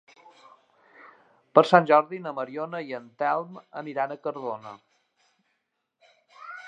Per 1.57 1.63
Sant 1.71 1.85
Jordi 1.91 2.21
na 2.23 2.33
Mariona 2.37 2.81
i 2.87 2.95
en 3.01 3.05
Telm 3.23 3.59
aniran 3.83 4.15
a 4.17 4.21
Cardona. 4.25 4.75